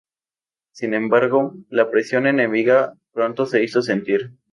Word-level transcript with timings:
Sin 0.71 0.95
embargo, 0.95 1.53
la 1.69 1.91
presión 1.91 2.25
enemiga 2.25 2.97
pronto 3.13 3.45
se 3.45 3.61
hizo 3.63 3.83
sentir. 3.83 4.33